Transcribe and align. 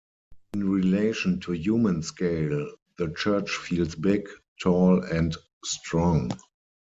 In 0.55 0.67
relation 0.67 1.39
to 1.41 1.51
human 1.51 2.01
scale, 2.01 2.73
the 2.97 3.13
church 3.15 3.55
feels 3.55 3.93
big, 3.93 4.27
tall, 4.59 4.99
and 5.03 5.37
strong. 5.63 6.31